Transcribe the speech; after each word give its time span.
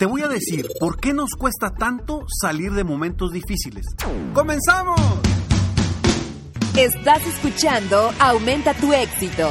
Te 0.00 0.06
voy 0.06 0.22
a 0.22 0.28
decir 0.28 0.66
por 0.80 0.98
qué 0.98 1.12
nos 1.12 1.32
cuesta 1.38 1.74
tanto 1.74 2.24
salir 2.40 2.72
de 2.72 2.84
momentos 2.84 3.32
difíciles. 3.32 3.84
¡Comenzamos! 4.32 4.98
Estás 6.74 7.26
escuchando 7.26 8.10
Aumenta 8.18 8.72
tu 8.72 8.94
éxito, 8.94 9.46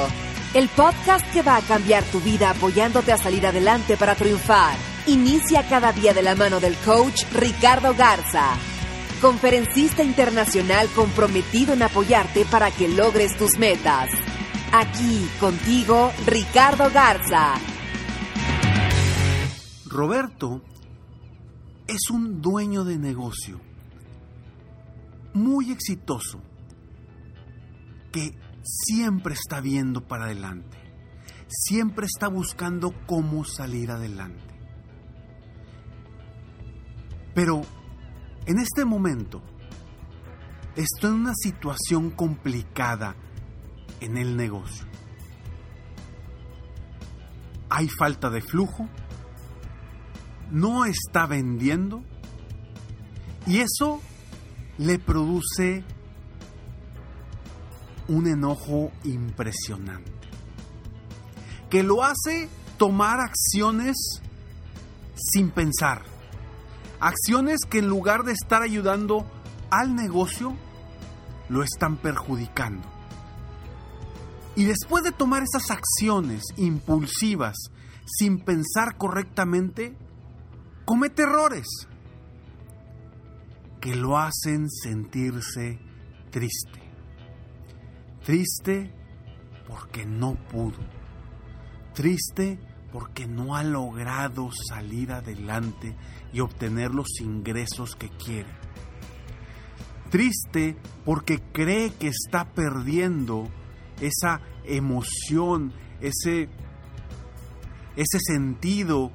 el 0.55 0.67
podcast 0.69 1.23
que 1.33 1.43
va 1.43 1.57
a 1.57 1.61
cambiar 1.61 2.03
tu 2.05 2.19
vida 2.21 2.49
apoyándote 2.49 3.11
a 3.11 3.19
salir 3.19 3.45
adelante 3.45 3.95
para 3.95 4.15
triunfar. 4.15 4.75
Inicia 5.05 5.69
cada 5.69 5.91
día 5.91 6.15
de 6.15 6.23
la 6.23 6.33
mano 6.33 6.59
del 6.59 6.75
coach 6.77 7.25
Ricardo 7.35 7.93
Garza, 7.93 8.55
conferencista 9.21 10.01
internacional 10.01 10.87
comprometido 10.95 11.73
en 11.73 11.83
apoyarte 11.83 12.45
para 12.45 12.71
que 12.71 12.87
logres 12.87 13.37
tus 13.37 13.59
metas. 13.59 14.09
Aquí 14.71 15.29
contigo, 15.39 16.11
Ricardo 16.25 16.89
Garza. 16.91 17.53
Roberto 19.89 20.61
es 21.87 22.11
un 22.11 22.41
dueño 22.41 22.83
de 22.83 22.99
negocio 22.99 23.59
muy 25.33 25.71
exitoso 25.71 26.39
que 28.11 28.37
siempre 28.63 29.33
está 29.33 29.61
viendo 29.61 30.07
para 30.07 30.25
adelante, 30.25 30.77
siempre 31.47 32.05
está 32.05 32.27
buscando 32.27 32.93
cómo 33.07 33.43
salir 33.43 33.89
adelante. 33.89 34.53
Pero 37.33 37.61
en 38.45 38.59
este 38.59 38.85
momento 38.85 39.41
estoy 40.75 41.09
en 41.09 41.21
una 41.21 41.33
situación 41.33 42.11
complicada 42.11 43.15
en 44.01 44.17
el 44.17 44.37
negocio. 44.37 44.85
Hay 47.71 47.87
falta 47.87 48.29
de 48.29 48.41
flujo, 48.41 48.87
no 50.51 50.85
está 50.85 51.25
vendiendo 51.25 52.03
y 53.45 53.59
eso 53.59 54.01
le 54.77 54.99
produce 54.99 55.83
un 58.07 58.27
enojo 58.27 58.91
impresionante 59.03 60.19
que 61.69 61.83
lo 61.83 62.03
hace 62.03 62.49
tomar 62.77 63.19
acciones 63.19 64.21
sin 65.15 65.51
pensar. 65.51 66.03
Acciones 66.99 67.59
que 67.69 67.79
en 67.79 67.87
lugar 67.87 68.23
de 68.23 68.33
estar 68.33 68.61
ayudando 68.61 69.25
al 69.69 69.95
negocio, 69.95 70.55
lo 71.47 71.63
están 71.63 71.97
perjudicando. 71.97 72.87
Y 74.55 74.65
después 74.65 75.03
de 75.03 75.11
tomar 75.11 75.43
esas 75.43 75.69
acciones 75.71 76.43
impulsivas 76.57 77.55
sin 78.05 78.39
pensar 78.39 78.97
correctamente, 78.97 79.95
comete 80.89 81.21
errores 81.21 81.67
que 83.79 83.95
lo 83.95 84.17
hacen 84.17 84.67
sentirse 84.71 85.77
triste. 86.31 86.81
Triste 88.25 88.91
porque 89.67 90.07
no 90.07 90.33
pudo. 90.33 90.79
Triste 91.93 92.57
porque 92.91 93.27
no 93.27 93.55
ha 93.55 93.63
logrado 93.63 94.49
salir 94.67 95.11
adelante 95.11 95.95
y 96.33 96.39
obtener 96.39 96.89
los 96.89 97.19
ingresos 97.21 97.95
que 97.95 98.09
quiere. 98.09 98.49
Triste 100.09 100.75
porque 101.05 101.39
cree 101.53 101.93
que 101.93 102.07
está 102.07 102.45
perdiendo 102.45 103.47
esa 104.01 104.41
emoción, 104.63 105.71
ese, 106.01 106.49
ese 107.95 108.19
sentido 108.25 109.11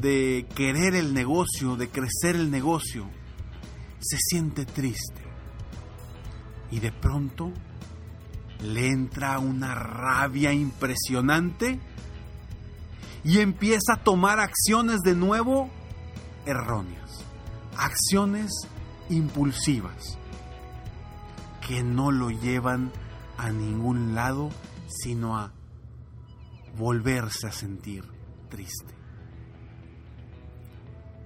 de 0.00 0.46
querer 0.54 0.94
el 0.94 1.14
negocio, 1.14 1.76
de 1.76 1.88
crecer 1.88 2.36
el 2.36 2.50
negocio. 2.50 3.08
Se 4.00 4.16
siente 4.18 4.64
triste. 4.64 5.22
Y 6.70 6.80
de 6.80 6.92
pronto 6.92 7.52
le 8.62 8.88
entra 8.88 9.38
una 9.38 9.74
rabia 9.74 10.52
impresionante 10.52 11.78
y 13.24 13.38
empieza 13.40 13.94
a 13.94 14.04
tomar 14.04 14.40
acciones 14.40 15.00
de 15.00 15.14
nuevo 15.14 15.70
erróneas, 16.46 17.24
acciones 17.76 18.52
impulsivas 19.10 20.18
que 21.66 21.82
no 21.82 22.12
lo 22.12 22.30
llevan 22.30 22.92
a 23.36 23.50
ningún 23.50 24.14
lado, 24.14 24.50
sino 24.88 25.36
a 25.36 25.52
volverse 26.76 27.48
a 27.48 27.52
sentir 27.52 28.04
triste. 28.48 28.95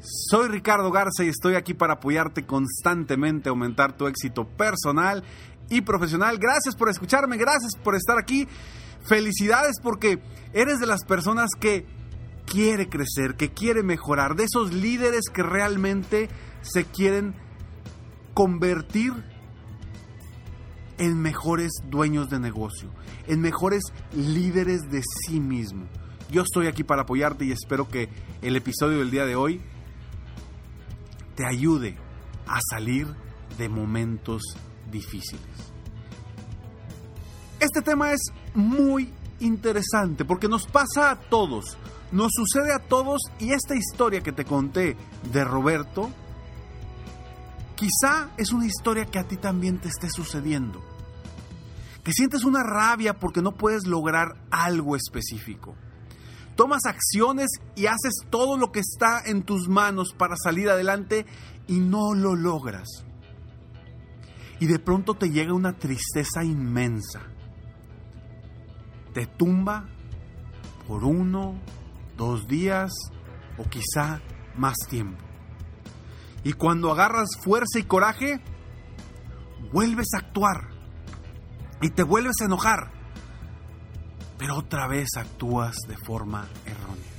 Soy 0.03 0.49
Ricardo 0.49 0.91
Garza 0.91 1.25
y 1.25 1.29
estoy 1.29 1.57
aquí 1.57 1.75
para 1.75 1.95
apoyarte 1.95 2.47
constantemente, 2.47 3.51
aumentar 3.51 3.97
tu 3.97 4.07
éxito 4.07 4.47
personal 4.47 5.23
y 5.69 5.83
profesional. 5.83 6.39
Gracias 6.39 6.75
por 6.75 6.89
escucharme, 6.89 7.37
gracias 7.37 7.73
por 7.83 7.95
estar 7.95 8.17
aquí. 8.19 8.49
Felicidades 9.03 9.77
porque 9.83 10.23
eres 10.55 10.79
de 10.79 10.87
las 10.87 11.05
personas 11.05 11.51
que 11.59 11.87
quiere 12.47 12.89
crecer, 12.89 13.35
que 13.37 13.51
quiere 13.51 13.83
mejorar, 13.83 14.37
de 14.37 14.45
esos 14.45 14.73
líderes 14.73 15.25
que 15.33 15.43
realmente 15.43 16.31
se 16.63 16.85
quieren 16.85 17.35
convertir 18.33 19.13
en 20.97 21.21
mejores 21.21 21.73
dueños 21.89 22.31
de 22.31 22.41
negocio, 22.41 22.91
en 23.27 23.41
mejores 23.43 23.83
líderes 24.15 24.91
de 24.91 25.03
sí 25.27 25.41
mismo. 25.41 25.87
Yo 26.31 26.43
estoy 26.43 26.69
aquí 26.69 26.85
para 26.85 27.03
apoyarte 27.03 27.45
y 27.45 27.53
espero 27.53 27.89
que 27.89 28.09
el 28.41 28.57
episodio 28.57 28.99
del 28.99 29.11
día 29.11 29.27
de 29.27 29.37
hoy 29.37 29.61
te 31.41 31.47
ayude 31.47 31.97
a 32.47 32.59
salir 32.69 33.07
de 33.57 33.71
momentos 33.71 34.43
difíciles. 34.91 35.73
Este 37.59 37.81
tema 37.81 38.13
es 38.13 38.21
muy 38.53 39.11
interesante 39.39 40.27
porque 40.27 40.49
nos 40.49 40.67
pasa 40.67 41.11
a 41.11 41.19
todos, 41.19 41.79
nos 42.13 42.31
sucede 42.35 42.75
a 42.75 42.79
todos 42.79 43.23
y 43.39 43.55
esta 43.55 43.75
historia 43.75 44.21
que 44.21 44.33
te 44.33 44.45
conté 44.45 44.99
de 45.33 45.43
Roberto, 45.43 46.11
quizá 47.75 48.29
es 48.37 48.53
una 48.53 48.67
historia 48.67 49.07
que 49.07 49.19
a 49.19 49.27
ti 49.27 49.39
también 49.39 49.81
te 49.81 49.89
esté 49.89 50.11
sucediendo. 50.11 50.85
Que 52.05 52.13
sientes 52.13 52.45
una 52.45 52.63
rabia 52.63 53.19
porque 53.19 53.41
no 53.41 53.53
puedes 53.53 53.87
lograr 53.87 54.37
algo 54.51 54.95
específico. 54.95 55.75
Tomas 56.57 56.85
acciones 56.85 57.49
y 57.75 57.87
haces 57.87 58.13
todo 58.29 58.57
lo 58.57 58.71
que 58.73 58.81
está 58.81 59.23
en 59.25 59.43
tus 59.43 59.69
manos 59.69 60.15
para 60.17 60.37
salir 60.37 60.69
adelante 60.69 61.27
y 61.67 61.81
no 61.81 62.15
lo 62.15 62.35
logras. 62.35 62.89
Y 64.59 64.67
de 64.67 64.79
pronto 64.79 65.15
te 65.15 65.31
llega 65.31 65.55
una 65.55 65.79
tristeza 65.79 66.45
inmensa. 66.45 67.23
Te 69.15 69.27
tumba 69.27 69.89
por 70.87 71.05
uno, 71.05 71.59
dos 72.17 72.47
días 72.47 72.91
o 73.57 73.65
quizá 73.65 74.21
más 74.57 74.75
tiempo. 74.89 75.23
Y 76.45 76.53
cuando 76.53 76.91
agarras 76.91 77.29
fuerza 77.43 77.79
y 77.79 77.85
coraje, 77.85 78.41
vuelves 79.73 80.09
a 80.15 80.19
actuar 80.19 80.71
y 81.81 81.91
te 81.91 82.03
vuelves 82.03 82.37
a 82.41 82.45
enojar, 82.45 82.93
pero 84.41 84.57
otra 84.57 84.89
vez 84.89 85.11
actúas 85.19 85.77
de 85.87 85.99
forma 85.99 86.49
errónea. 86.65 87.13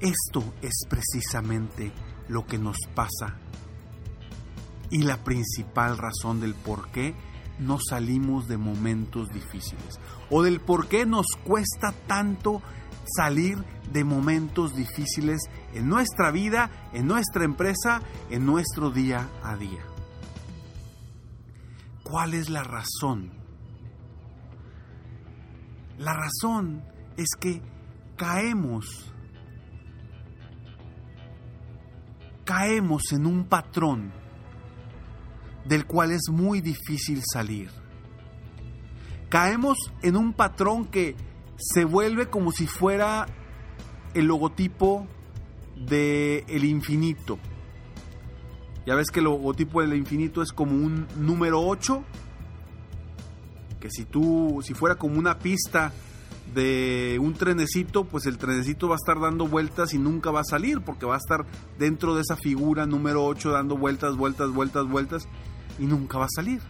Esto 0.00 0.42
es 0.62 0.84
precisamente 0.90 1.92
lo 2.26 2.44
que 2.44 2.58
nos 2.58 2.76
pasa 2.92 3.38
y 4.90 5.02
la 5.02 5.22
principal 5.22 5.96
razón 5.96 6.40
del 6.40 6.56
por 6.56 6.90
qué 6.90 7.14
no 7.60 7.78
salimos 7.78 8.48
de 8.48 8.56
momentos 8.56 9.28
difíciles 9.28 10.00
o 10.28 10.42
del 10.42 10.60
por 10.60 10.88
qué 10.88 11.06
nos 11.06 11.26
cuesta 11.44 11.92
tanto 12.08 12.60
salir 13.16 13.58
de 13.92 14.02
momentos 14.02 14.74
difíciles 14.74 15.38
en 15.72 15.88
nuestra 15.88 16.32
vida, 16.32 16.90
en 16.92 17.06
nuestra 17.06 17.44
empresa, 17.44 18.02
en 18.28 18.44
nuestro 18.44 18.90
día 18.90 19.28
a 19.44 19.54
día. 19.54 19.84
¿Cuál 22.02 22.34
es 22.34 22.50
la 22.50 22.64
razón? 22.64 23.37
La 25.98 26.14
razón 26.14 26.82
es 27.16 27.28
que 27.38 27.60
caemos, 28.16 29.12
caemos 32.44 33.12
en 33.12 33.26
un 33.26 33.44
patrón 33.44 34.12
del 35.64 35.86
cual 35.86 36.12
es 36.12 36.30
muy 36.30 36.60
difícil 36.60 37.22
salir. 37.32 37.70
Caemos 39.28 39.76
en 40.02 40.16
un 40.16 40.32
patrón 40.32 40.86
que 40.86 41.16
se 41.56 41.84
vuelve 41.84 42.28
como 42.28 42.52
si 42.52 42.66
fuera 42.66 43.26
el 44.14 44.26
logotipo 44.26 45.06
del 45.76 46.44
el 46.48 46.64
infinito. 46.64 47.38
Ya 48.86 48.94
ves 48.94 49.10
que 49.10 49.18
el 49.18 49.24
logotipo 49.24 49.82
del 49.82 49.94
infinito 49.94 50.42
es 50.42 50.52
como 50.52 50.72
un 50.72 51.06
número 51.16 51.60
8, 51.60 52.02
que 53.80 53.90
si 53.90 54.04
tú, 54.04 54.60
si 54.62 54.74
fuera 54.74 54.96
como 54.96 55.18
una 55.18 55.38
pista 55.38 55.92
de 56.54 57.18
un 57.20 57.34
trenecito, 57.34 58.04
pues 58.04 58.26
el 58.26 58.38
trenecito 58.38 58.88
va 58.88 58.94
a 58.94 59.02
estar 59.02 59.20
dando 59.20 59.46
vueltas 59.46 59.92
y 59.94 59.98
nunca 59.98 60.30
va 60.30 60.40
a 60.40 60.44
salir, 60.44 60.80
porque 60.80 61.06
va 61.06 61.14
a 61.14 61.18
estar 61.18 61.44
dentro 61.78 62.14
de 62.14 62.22
esa 62.22 62.36
figura 62.36 62.86
número 62.86 63.24
8 63.24 63.50
dando 63.50 63.76
vueltas, 63.76 64.16
vueltas, 64.16 64.50
vueltas, 64.50 64.88
vueltas, 64.88 65.28
y 65.78 65.86
nunca 65.86 66.18
va 66.18 66.24
a 66.24 66.34
salir. 66.34 66.60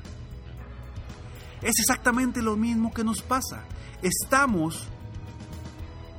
Es 1.62 1.74
exactamente 1.80 2.42
lo 2.42 2.56
mismo 2.56 2.92
que 2.92 3.04
nos 3.04 3.22
pasa. 3.22 3.64
Estamos 4.02 4.88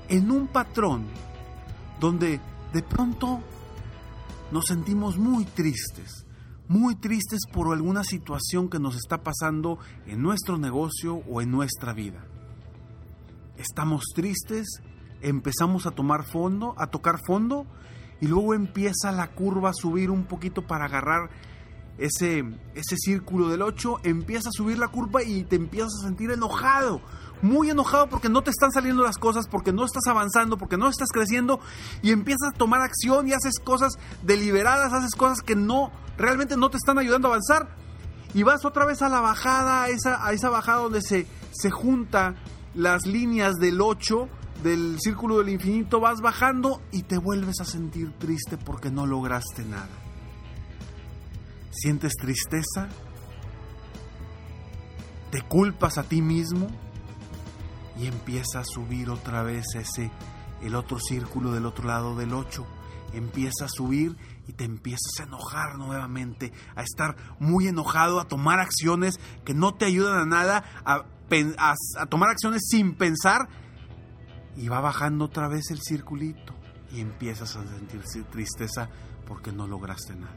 en 0.09 0.31
un 0.31 0.47
patrón 0.47 1.05
donde 1.99 2.39
de 2.73 2.83
pronto 2.83 3.41
nos 4.51 4.65
sentimos 4.65 5.17
muy 5.17 5.45
tristes, 5.45 6.25
muy 6.69 6.93
tristes 6.95 7.41
por 7.51 7.73
alguna 7.73 8.03
situación 8.03 8.69
que 8.69 8.79
nos 8.79 8.95
está 8.95 9.23
pasando 9.23 9.79
en 10.05 10.21
nuestro 10.21 10.59
negocio 10.59 11.15
o 11.27 11.41
en 11.41 11.49
nuestra 11.49 11.93
vida. 11.93 12.23
Estamos 13.57 14.03
tristes, 14.15 14.67
empezamos 15.19 15.87
a 15.87 15.91
tomar 15.91 16.25
fondo, 16.25 16.75
a 16.77 16.87
tocar 16.87 17.19
fondo 17.25 17.65
y 18.21 18.27
luego 18.27 18.53
empieza 18.53 19.11
la 19.11 19.31
curva 19.31 19.71
a 19.71 19.73
subir 19.73 20.11
un 20.11 20.25
poquito 20.25 20.67
para 20.67 20.85
agarrar 20.85 21.31
ese, 21.97 22.45
ese 22.75 22.95
círculo 22.97 23.49
del 23.49 23.63
8, 23.63 24.01
empieza 24.03 24.49
a 24.49 24.53
subir 24.53 24.77
la 24.77 24.89
curva 24.89 25.23
y 25.23 25.43
te 25.45 25.55
empiezas 25.55 25.91
a 26.01 26.07
sentir 26.07 26.29
enojado, 26.29 27.01
muy 27.41 27.69
enojado 27.69 28.07
porque 28.09 28.29
no 28.29 28.41
te 28.41 28.51
están 28.51 28.71
saliendo 28.71 29.03
las 29.03 29.17
cosas, 29.17 29.47
porque 29.47 29.73
no 29.73 29.85
estás 29.85 30.07
avanzando, 30.07 30.57
porque 30.57 30.77
no 30.77 30.89
estás 30.89 31.09
creciendo 31.11 31.59
y 32.01 32.11
empiezas 32.11 32.49
a 32.53 32.57
tomar 32.57 32.81
acción 32.81 33.27
y 33.27 33.33
haces 33.33 33.59
cosas 33.59 33.93
deliberadas, 34.23 34.93
haces 34.93 35.15
cosas 35.15 35.41
que 35.41 35.55
no, 35.55 35.91
realmente 36.17 36.57
no 36.57 36.69
te 36.69 36.77
están 36.77 36.97
ayudando 36.97 37.27
a 37.27 37.31
avanzar 37.31 37.75
y 38.33 38.43
vas 38.43 38.65
otra 38.65 38.85
vez 38.85 39.01
a 39.01 39.09
la 39.09 39.21
bajada, 39.21 39.83
a 39.83 39.89
esa, 39.89 40.31
esa 40.31 40.49
bajada 40.49 40.79
donde 40.79 41.01
se, 41.01 41.27
se 41.51 41.71
junta 41.71 42.35
las 42.75 43.05
líneas 43.05 43.55
del 43.55 43.81
8 43.81 44.29
del 44.63 44.97
círculo 44.99 45.37
del 45.39 45.49
infinito, 45.49 45.99
vas 45.99 46.21
bajando 46.21 46.81
y 46.91 47.03
te 47.03 47.17
vuelves 47.17 47.61
a 47.61 47.65
sentir 47.65 48.11
triste 48.19 48.57
porque 48.57 48.91
no 48.91 49.05
lograste 49.05 49.63
nada. 49.63 49.87
¿Sientes 51.71 52.13
tristeza? 52.15 52.89
¿Te 55.31 55.41
culpas 55.43 55.97
a 55.97 56.03
ti 56.03 56.21
mismo? 56.21 56.67
Y 57.99 58.07
empieza 58.07 58.59
a 58.59 58.63
subir 58.63 59.09
otra 59.09 59.43
vez 59.43 59.65
ese, 59.75 60.09
el 60.61 60.75
otro 60.75 60.99
círculo 60.99 61.51
del 61.51 61.65
otro 61.65 61.87
lado 61.87 62.15
del 62.15 62.33
8. 62.33 62.65
Empieza 63.13 63.65
a 63.65 63.69
subir 63.69 64.15
y 64.47 64.53
te 64.53 64.63
empiezas 64.63 65.19
a 65.19 65.23
enojar 65.23 65.77
nuevamente, 65.77 66.53
a 66.75 66.83
estar 66.83 67.15
muy 67.39 67.67
enojado, 67.67 68.19
a 68.19 68.27
tomar 68.27 68.59
acciones 68.59 69.19
que 69.43 69.53
no 69.53 69.73
te 69.73 69.85
ayudan 69.85 70.19
a 70.19 70.25
nada, 70.25 70.63
a, 70.85 71.05
a 71.97 72.05
tomar 72.05 72.29
acciones 72.29 72.61
sin 72.69 72.95
pensar 72.95 73.49
y 74.55 74.67
va 74.69 74.79
bajando 74.79 75.25
otra 75.25 75.47
vez 75.47 75.69
el 75.71 75.79
circulito 75.81 76.55
y 76.91 77.01
empiezas 77.01 77.55
a 77.55 77.67
sentir 77.67 78.01
tristeza 78.31 78.89
porque 79.27 79.51
no 79.51 79.67
lograste 79.67 80.15
nada. 80.15 80.35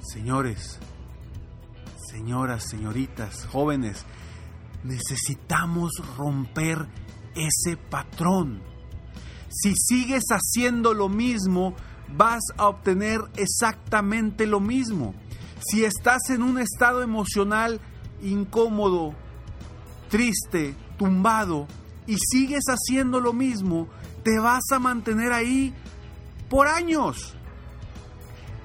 Señores, 0.00 0.78
señoras, 2.10 2.64
señoritas, 2.64 3.46
jóvenes, 3.46 4.04
necesitamos 4.84 5.90
romper 6.16 6.86
ese 7.34 7.76
patrón. 7.76 8.62
Si 9.50 9.74
sigues 9.74 10.24
haciendo 10.30 10.94
lo 10.94 11.08
mismo, 11.08 11.74
vas 12.16 12.42
a 12.56 12.68
obtener 12.68 13.20
exactamente 13.36 14.46
lo 14.46 14.60
mismo. 14.60 15.14
Si 15.66 15.84
estás 15.84 16.30
en 16.30 16.42
un 16.42 16.58
estado 16.58 17.02
emocional 17.02 17.80
incómodo, 18.22 19.14
triste, 20.08 20.74
tumbado, 20.98 21.66
y 22.06 22.16
sigues 22.18 22.64
haciendo 22.66 23.20
lo 23.20 23.32
mismo, 23.32 23.88
te 24.22 24.38
vas 24.38 24.64
a 24.72 24.78
mantener 24.78 25.32
ahí 25.32 25.74
por 26.50 26.68
años. 26.68 27.34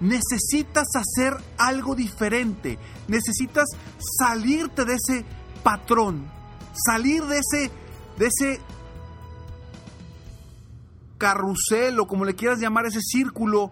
Necesitas 0.01 0.87
hacer 0.95 1.33
algo 1.57 1.95
diferente, 1.95 2.77
necesitas 3.07 3.65
salirte 4.17 4.85
de 4.85 4.95
ese 4.95 5.25
patrón, 5.63 6.29
salir 6.73 7.23
de 7.25 7.39
ese, 7.39 7.71
de 8.17 8.27
ese 8.27 8.61
carrusel 11.17 11.99
o 11.99 12.07
como 12.07 12.25
le 12.25 12.35
quieras 12.35 12.59
llamar, 12.59 12.85
ese 12.85 13.01
círculo 13.01 13.71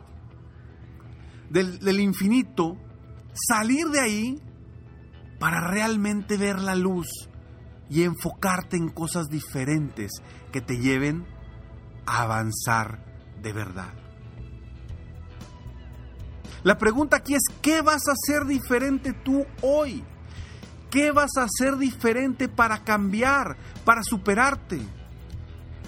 del, 1.49 1.79
del 1.79 1.99
infinito, 1.99 2.77
salir 3.33 3.87
de 3.87 3.99
ahí 3.99 4.41
para 5.39 5.61
realmente 5.67 6.37
ver 6.37 6.59
la 6.59 6.75
luz 6.75 7.07
y 7.89 8.03
enfocarte 8.03 8.75
en 8.77 8.89
cosas 8.89 9.27
diferentes 9.29 10.11
que 10.51 10.61
te 10.61 10.77
lleven 10.79 11.25
a 12.05 12.23
avanzar 12.23 13.05
de 13.41 13.53
verdad. 13.53 13.93
La 16.63 16.77
pregunta 16.77 17.17
aquí 17.17 17.35
es, 17.35 17.43
¿qué 17.61 17.81
vas 17.81 18.01
a 18.07 18.13
hacer 18.13 18.45
diferente 18.45 19.13
tú 19.13 19.45
hoy? 19.61 20.03
¿Qué 20.89 21.11
vas 21.11 21.31
a 21.37 21.43
hacer 21.43 21.77
diferente 21.77 22.47
para 22.47 22.83
cambiar, 22.83 23.57
para 23.83 24.03
superarte? 24.03 24.79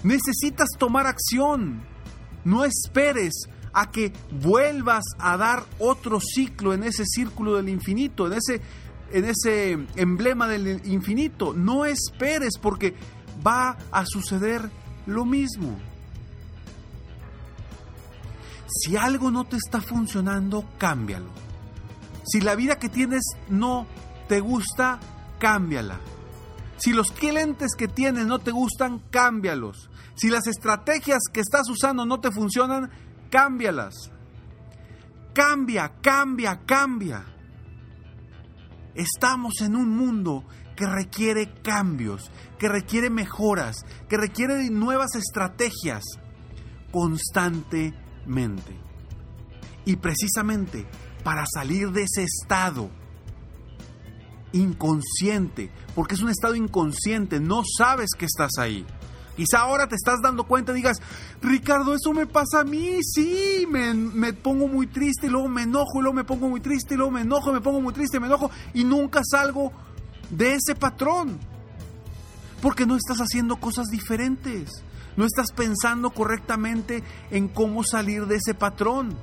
Necesitas 0.02 0.68
tomar 0.78 1.06
acción. 1.06 1.82
No 2.44 2.64
esperes 2.64 3.48
a 3.72 3.90
que 3.90 4.12
vuelvas 4.30 5.04
a 5.18 5.36
dar 5.36 5.64
otro 5.78 6.20
ciclo 6.20 6.74
en 6.74 6.84
ese 6.84 7.04
círculo 7.06 7.56
del 7.56 7.68
infinito, 7.68 8.26
en 8.26 8.34
ese, 8.34 8.60
en 9.12 9.24
ese 9.24 9.78
emblema 9.96 10.48
del 10.48 10.86
infinito. 10.86 11.54
No 11.54 11.84
esperes 11.84 12.58
porque 12.58 12.94
va 13.46 13.78
a 13.90 14.04
suceder 14.06 14.70
lo 15.06 15.24
mismo. 15.24 15.78
Si 18.66 18.96
algo 18.96 19.30
no 19.30 19.44
te 19.44 19.56
está 19.56 19.80
funcionando, 19.80 20.64
cámbialo. 20.78 21.30
Si 22.24 22.40
la 22.40 22.54
vida 22.54 22.78
que 22.78 22.88
tienes 22.88 23.22
no 23.48 23.86
te 24.30 24.38
gusta, 24.38 25.00
cámbiala. 25.40 25.98
Si 26.76 26.92
los 26.92 27.10
clientes 27.10 27.72
que 27.76 27.88
tienes 27.88 28.26
no 28.26 28.38
te 28.38 28.52
gustan, 28.52 29.00
cámbialos. 29.10 29.90
Si 30.14 30.30
las 30.30 30.46
estrategias 30.46 31.22
que 31.32 31.40
estás 31.40 31.68
usando 31.68 32.06
no 32.06 32.20
te 32.20 32.30
funcionan, 32.30 32.92
cámbialas. 33.28 34.12
Cambia, 35.34 35.94
cambia, 36.00 36.60
cambia. 36.64 37.24
Estamos 38.94 39.62
en 39.62 39.74
un 39.74 39.96
mundo 39.96 40.44
que 40.76 40.86
requiere 40.86 41.52
cambios, 41.60 42.30
que 42.56 42.68
requiere 42.68 43.10
mejoras, 43.10 43.84
que 44.08 44.16
requiere 44.16 44.70
nuevas 44.70 45.16
estrategias 45.16 46.04
constantemente. 46.92 48.78
Y 49.84 49.96
precisamente 49.96 50.86
para 51.24 51.44
salir 51.52 51.90
de 51.90 52.04
ese 52.04 52.22
estado 52.22 52.99
inconsciente, 54.52 55.70
porque 55.94 56.14
es 56.14 56.22
un 56.22 56.30
estado 56.30 56.54
inconsciente, 56.54 57.40
no 57.40 57.62
sabes 57.64 58.10
que 58.16 58.26
estás 58.26 58.52
ahí. 58.58 58.84
Quizá 59.36 59.60
ahora 59.60 59.88
te 59.88 59.94
estás 59.94 60.20
dando 60.22 60.44
cuenta 60.44 60.72
y 60.72 60.76
digas, 60.76 60.98
Ricardo, 61.40 61.94
eso 61.94 62.12
me 62.12 62.26
pasa 62.26 62.60
a 62.60 62.64
mí, 62.64 62.98
sí, 63.02 63.66
me, 63.70 63.94
me, 63.94 64.32
pongo 64.34 64.68
muy 64.68 64.86
triste 64.86 65.28
y 65.28 65.30
luego 65.30 65.48
me 65.48 65.62
enojo 65.62 65.98
y 65.98 66.02
luego 66.02 66.14
me 66.14 66.24
pongo 66.24 66.48
muy 66.48 66.60
triste 66.60 66.94
y 66.94 66.96
luego 66.98 67.12
me 67.12 67.22
enojo, 67.22 67.52
me 67.52 67.60
pongo 67.60 67.80
muy 67.80 67.94
triste, 67.94 68.20
me 68.20 68.26
enojo 68.26 68.50
y 68.74 68.84
nunca 68.84 69.22
salgo 69.24 69.72
de 70.30 70.54
ese 70.54 70.74
patrón. 70.74 71.38
Porque 72.60 72.84
no 72.84 72.96
estás 72.96 73.18
haciendo 73.18 73.56
cosas 73.56 73.86
diferentes, 73.86 74.84
No 75.16 75.24
estás 75.24 75.52
pensando 75.52 76.10
correctamente 76.10 77.02
en 77.30 77.48
cómo 77.48 77.82
salir 77.82 78.26
de 78.26 78.36
ese 78.36 78.54
patrón. 78.54 79.16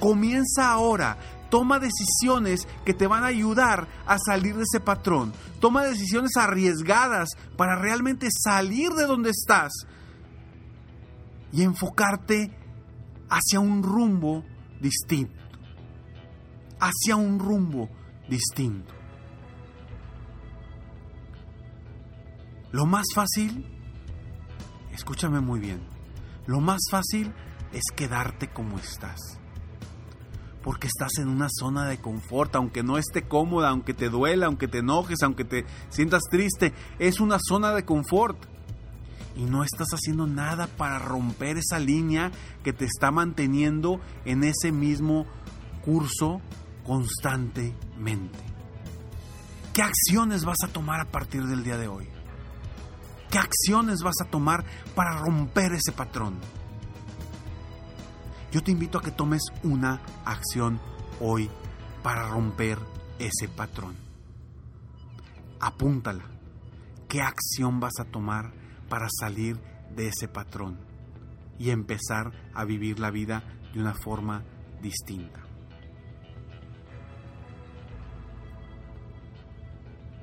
Comienza 0.00 0.70
ahora. 0.70 1.16
Toma 1.56 1.78
decisiones 1.78 2.68
que 2.84 2.92
te 2.92 3.06
van 3.06 3.24
a 3.24 3.28
ayudar 3.28 3.88
a 4.06 4.18
salir 4.18 4.56
de 4.56 4.64
ese 4.64 4.78
patrón. 4.78 5.32
Toma 5.58 5.84
decisiones 5.84 6.32
arriesgadas 6.36 7.30
para 7.56 7.76
realmente 7.76 8.28
salir 8.30 8.90
de 8.90 9.06
donde 9.06 9.30
estás 9.30 9.72
y 11.54 11.62
enfocarte 11.62 12.54
hacia 13.30 13.58
un 13.58 13.82
rumbo 13.82 14.44
distinto. 14.82 15.42
Hacia 16.78 17.16
un 17.16 17.38
rumbo 17.38 17.88
distinto. 18.28 18.92
Lo 22.70 22.84
más 22.84 23.06
fácil, 23.14 23.64
escúchame 24.92 25.40
muy 25.40 25.58
bien, 25.58 25.80
lo 26.44 26.60
más 26.60 26.82
fácil 26.90 27.32
es 27.72 27.84
quedarte 27.96 28.50
como 28.52 28.78
estás. 28.78 29.40
Porque 30.66 30.88
estás 30.88 31.18
en 31.18 31.28
una 31.28 31.46
zona 31.48 31.86
de 31.86 31.98
confort, 31.98 32.56
aunque 32.56 32.82
no 32.82 32.98
esté 32.98 33.22
cómoda, 33.22 33.68
aunque 33.68 33.94
te 33.94 34.08
duela, 34.08 34.46
aunque 34.46 34.66
te 34.66 34.78
enojes, 34.78 35.22
aunque 35.22 35.44
te 35.44 35.64
sientas 35.90 36.22
triste, 36.28 36.74
es 36.98 37.20
una 37.20 37.38
zona 37.38 37.72
de 37.72 37.84
confort. 37.84 38.36
Y 39.36 39.44
no 39.44 39.62
estás 39.62 39.86
haciendo 39.92 40.26
nada 40.26 40.66
para 40.66 40.98
romper 40.98 41.56
esa 41.56 41.78
línea 41.78 42.32
que 42.64 42.72
te 42.72 42.84
está 42.84 43.12
manteniendo 43.12 44.00
en 44.24 44.42
ese 44.42 44.72
mismo 44.72 45.24
curso 45.84 46.40
constantemente. 46.84 48.40
¿Qué 49.72 49.82
acciones 49.82 50.44
vas 50.44 50.64
a 50.64 50.68
tomar 50.72 50.98
a 50.98 51.04
partir 51.12 51.44
del 51.44 51.62
día 51.62 51.76
de 51.76 51.86
hoy? 51.86 52.08
¿Qué 53.30 53.38
acciones 53.38 54.00
vas 54.02 54.16
a 54.20 54.28
tomar 54.28 54.64
para 54.96 55.16
romper 55.16 55.74
ese 55.74 55.92
patrón? 55.92 56.40
Yo 58.52 58.62
te 58.62 58.70
invito 58.70 58.98
a 58.98 59.02
que 59.02 59.10
tomes 59.10 59.42
una 59.62 60.00
acción 60.24 60.80
hoy 61.20 61.50
para 62.02 62.28
romper 62.28 62.78
ese 63.18 63.48
patrón. 63.48 63.96
Apúntala. 65.60 66.24
¿Qué 67.08 67.22
acción 67.22 67.80
vas 67.80 67.98
a 68.00 68.04
tomar 68.04 68.52
para 68.88 69.08
salir 69.20 69.56
de 69.94 70.08
ese 70.08 70.28
patrón 70.28 70.78
y 71.58 71.70
empezar 71.70 72.32
a 72.54 72.64
vivir 72.64 72.98
la 72.98 73.10
vida 73.10 73.42
de 73.72 73.80
una 73.80 73.94
forma 73.94 74.44
distinta? 74.82 75.40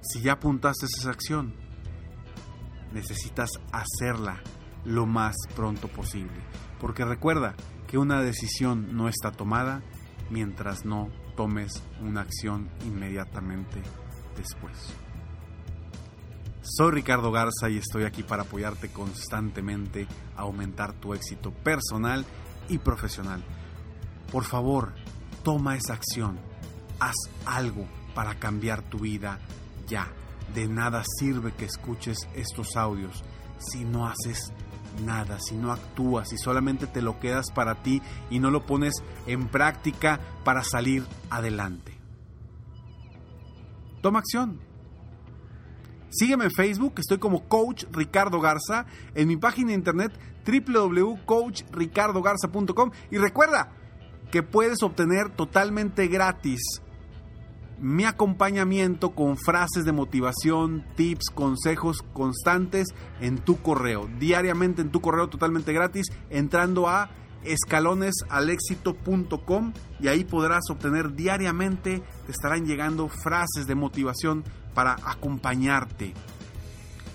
Si 0.02 0.22
ya 0.22 0.34
apuntaste 0.34 0.86
esa 0.86 1.10
acción, 1.10 1.54
necesitas 2.94 3.50
hacerla 3.72 4.42
lo 4.86 5.06
más 5.06 5.36
pronto 5.56 5.88
posible. 5.88 6.42
Porque 6.80 7.06
recuerda 7.06 7.56
que 7.94 8.00
una 8.00 8.24
decisión 8.24 8.98
no 8.98 9.08
está 9.08 9.32
tomada 9.32 9.84
mientras 10.32 10.84
no 10.84 11.10
tomes 11.36 11.84
una 12.02 12.22
acción 12.22 12.72
inmediatamente 12.88 13.84
después. 14.36 14.96
Soy 16.64 16.90
Ricardo 16.90 17.32
Garza 17.32 17.70
y 17.70 17.78
estoy 17.78 18.06
aquí 18.06 18.24
para 18.24 18.42
apoyarte 18.42 18.90
constantemente 18.90 20.08
a 20.36 20.42
aumentar 20.42 20.94
tu 20.94 21.14
éxito 21.14 21.52
personal 21.52 22.26
y 22.68 22.80
profesional. 22.80 23.44
Por 24.32 24.44
favor, 24.44 24.96
toma 25.44 25.76
esa 25.76 25.94
acción. 25.94 26.40
Haz 27.00 27.14
algo 27.46 27.88
para 28.16 28.40
cambiar 28.40 28.82
tu 28.82 28.98
vida 28.98 29.40
ya 29.86 30.12
de 30.56 30.68
nada 30.68 31.04
sirve 31.20 31.52
que 31.52 31.66
escuches 31.66 32.18
estos 32.34 32.76
audios 32.76 33.24
si 33.60 33.86
no 33.86 34.08
haces 34.08 34.52
nada, 35.02 35.40
si 35.40 35.56
no 35.56 35.72
actúas, 35.72 36.30
si 36.30 36.38
solamente 36.38 36.86
te 36.88 37.02
lo 37.02 37.20
quedas 37.20 37.52
para 37.52 37.84
ti 37.84 38.02
y 38.30 38.40
no 38.40 38.52
lo 38.52 38.66
pones 38.66 38.94
en 39.28 39.48
práctica 39.48 40.20
para 40.44 40.64
salir 40.64 41.06
adelante. 41.30 41.98
Toma 44.02 44.20
acción. 44.20 44.60
Sígueme 46.10 46.46
en 46.46 46.52
Facebook, 46.52 46.94
estoy 46.98 47.18
como 47.18 47.48
Coach 47.48 47.86
Ricardo 47.92 48.40
Garza, 48.40 48.86
en 49.16 49.28
mi 49.28 49.36
página 49.38 49.70
de 49.70 49.76
internet 49.76 50.12
www.coachricardogarza.com 50.46 52.92
y 53.10 53.18
recuerda 53.18 53.72
que 54.30 54.44
puedes 54.44 54.84
obtener 54.84 55.30
totalmente 55.30 56.08
gratis 56.08 56.84
mi 57.84 58.06
acompañamiento 58.06 59.12
con 59.12 59.38
frases 59.38 59.84
de 59.84 59.92
motivación, 59.92 60.86
tips, 60.96 61.26
consejos 61.36 61.98
constantes 62.14 62.88
en 63.20 63.40
tu 63.40 63.62
correo, 63.62 64.10
diariamente 64.20 64.82
en 64.82 64.90
tu 64.90 65.02
correo 65.02 65.28
totalmente 65.28 65.74
gratis, 65.74 66.06
entrando 66.30 66.88
a 66.88 67.10
escalonesalexito.com 67.44 69.74
y 70.00 70.08
ahí 70.08 70.24
podrás 70.24 70.64
obtener 70.70 71.14
diariamente, 71.14 72.02
te 72.26 72.32
estarán 72.32 72.66
llegando 72.66 73.10
frases 73.10 73.68
de 73.68 73.76
motivación 73.76 74.46
para 74.74 74.96
acompañarte, 75.04 76.14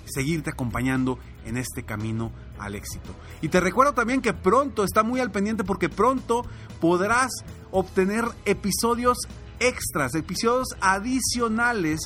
seguirte 0.04 0.50
acompañando 0.50 1.18
en 1.46 1.56
este 1.56 1.82
camino 1.82 2.30
al 2.58 2.74
éxito. 2.74 3.14
Y 3.40 3.48
te 3.48 3.60
recuerdo 3.60 3.94
también 3.94 4.20
que 4.20 4.34
pronto, 4.34 4.84
está 4.84 5.02
muy 5.02 5.20
al 5.20 5.30
pendiente 5.30 5.64
porque 5.64 5.88
pronto 5.88 6.44
podrás 6.78 7.30
obtener 7.70 8.26
episodios 8.44 9.16
extras, 9.60 10.14
episodios 10.14 10.68
adicionales 10.80 12.00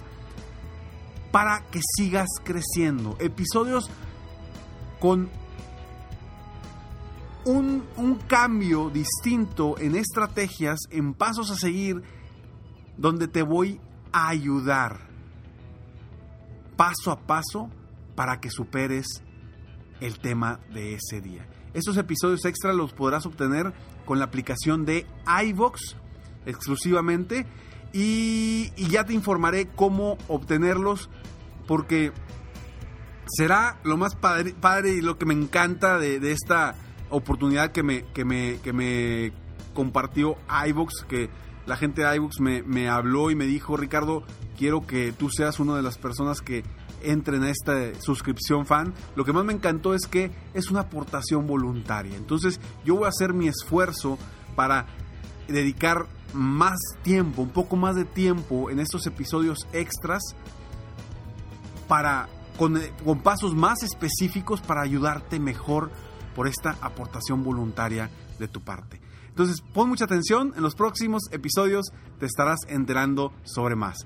para 1.31 1.65
que 1.71 1.81
sigas 1.97 2.29
creciendo. 2.45 3.17
Episodios 3.19 3.91
con 5.01 5.31
un, 7.45 7.85
un, 7.97 8.15
cambio 8.17 8.91
distinto 8.91 9.77
en 9.79 9.97
estrategias, 9.97 10.79
en 10.91 11.15
pasos 11.15 11.51
a 11.51 11.57
seguir, 11.57 12.03
donde 12.97 13.27
te 13.27 13.43
voy 13.43 13.81
a 14.13 14.29
ayudar 14.29 15.13
paso 16.77 17.11
a 17.11 17.21
paso 17.21 17.71
para 18.15 18.41
que 18.41 18.51
superes 18.51 19.07
el 20.01 20.19
tema 20.19 20.61
de 20.73 20.95
ese 20.95 21.21
día. 21.21 21.47
Estos 21.75 21.97
episodios 21.97 22.45
extras 22.45 22.75
los 22.75 22.93
podrás 22.93 23.25
obtener 23.25 23.73
con 24.05 24.19
la 24.19 24.27
aplicación 24.27 24.85
de 24.85 25.07
iVox 25.45 25.97
exclusivamente 26.47 27.47
y, 27.93 28.73
ya 28.89 29.05
te 29.05 29.13
informaré 29.13 29.67
cómo 29.67 30.17
obtenerlos 30.29 31.11
porque 31.67 32.13
será 33.27 33.79
lo 33.85 33.97
más 33.97 34.15
padre, 34.17 34.55
y 34.91 35.01
lo 35.01 35.19
que 35.19 35.27
me 35.27 35.35
encanta 35.35 35.99
de, 35.99 36.33
esta 36.33 36.75
oportunidad 37.11 37.73
que 37.73 37.83
me, 37.83 38.05
que 38.13 38.25
me, 38.25 38.59
que 38.63 38.73
me 38.73 39.33
compartió 39.75 40.37
iVox, 40.67 41.05
que 41.07 41.31
la 41.67 41.77
gente 41.77 42.03
de 42.03 42.17
iVox 42.17 42.41
me, 42.41 42.63
me 42.63 42.89
habló 42.89 43.31
y 43.31 43.37
me 43.37 43.47
dijo, 43.47 43.77
Ricardo, 43.77 44.25
quiero 44.59 44.87
que 44.87 45.13
tú 45.13 45.31
seas 45.31 45.61
una 45.61 45.77
de 45.77 45.83
las 45.83 45.99
personas 45.99 46.41
que 46.41 46.65
entren 47.03 47.43
a 47.43 47.51
esta 47.51 47.95
suscripción 48.01 48.67
fan. 48.67 48.95
Lo 49.17 49.25
que 49.25 49.33
más 49.33 49.45
me 49.45 49.53
encantó 49.53 49.95
es 49.95 50.07
que 50.07 50.31
es 50.55 50.71
una 50.71 50.81
aportación 50.81 51.47
voluntaria. 51.47 52.17
Entonces 52.17 52.61
yo 52.85 52.97
voy 52.97 53.07
a 53.07 53.09
hacer 53.09 53.35
mi 53.35 53.49
esfuerzo 53.49 54.19
para 54.57 54.87
dedicar 55.49 56.07
más 56.33 56.79
tiempo, 57.03 57.43
un 57.43 57.51
poco 57.51 57.77
más 57.77 57.95
de 57.95 58.05
tiempo 58.05 58.71
en 58.71 58.81
estos 58.81 59.07
episodios 59.07 59.67
extras 59.73 60.23
para 61.89 62.29
con, 62.57 62.81
con, 63.05 63.21
pasos 63.21 63.55
más 63.55 63.83
específicos 63.83 64.61
para 64.61 64.83
ayudarte 64.83 65.41
mejor 65.41 65.91
por 66.35 66.47
esta 66.47 66.77
aportación 66.81 67.43
voluntaria 67.43 68.11
de 68.39 68.49
tu 68.49 68.61
parte. 68.61 69.01
Entonces, 69.29 69.63
pon 69.73 69.89
mucha 69.89 70.05
atención, 70.05 70.53
en 70.57 70.63
los 70.63 70.75
próximos 70.75 71.23
episodios 71.31 71.87
te 72.19 72.27
estarás 72.27 72.59
enterando 72.69 73.33
sobre 73.45 73.77
más. 73.77 73.97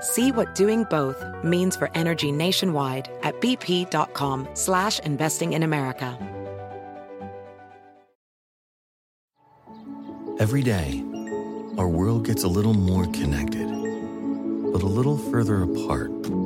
See 0.00 0.32
what 0.32 0.54
doing 0.54 0.84
both 0.84 1.22
means 1.44 1.76
for 1.76 1.90
energy 1.94 2.32
nationwide 2.32 3.10
at 3.22 3.38
bp.com 3.42 4.48
slash 4.54 4.98
investing 5.00 5.52
in 5.52 5.62
America. 5.62 6.18
Every 10.38 10.62
day, 10.62 11.04
our 11.76 11.88
world 11.88 12.24
gets 12.24 12.44
a 12.44 12.48
little 12.48 12.74
more 12.74 13.04
connected, 13.12 13.68
but 14.72 14.82
a 14.82 14.86
little 14.86 15.18
further 15.18 15.62
apart. 15.62 16.45